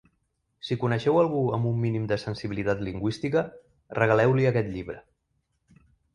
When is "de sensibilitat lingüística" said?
2.13-3.45